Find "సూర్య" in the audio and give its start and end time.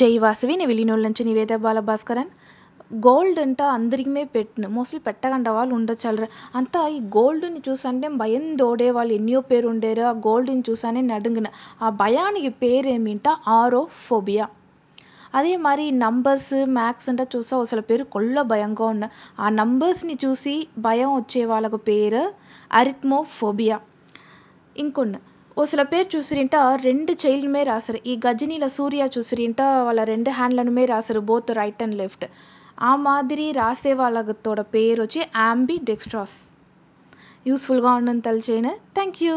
28.67-29.09